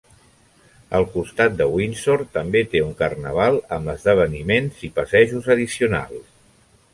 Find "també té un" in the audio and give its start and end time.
2.37-2.95